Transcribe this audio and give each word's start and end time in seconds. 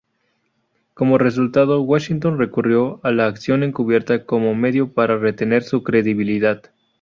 Como 0.95 1.19
resultado, 1.19 1.83
Washington 1.83 2.39
recurrió 2.39 2.99
a 3.03 3.11
la 3.11 3.27
acción 3.27 3.61
encubierta 3.61 4.25
como 4.25 4.55
medio 4.55 4.91
para 4.93 5.19
"retener 5.19 5.61
su 5.61 5.83
credibilidad. 5.83 6.71